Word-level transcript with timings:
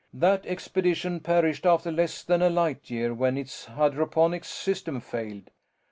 That 0.15 0.47
expedition 0.47 1.19
perished 1.19 1.63
after 1.63 1.91
less 1.91 2.23
than 2.23 2.41
a 2.41 2.49
light 2.49 2.89
year 2.89 3.13
when 3.13 3.37
its 3.37 3.65
hydroponics 3.65 4.47
system 4.47 4.99
failed. 4.99 5.51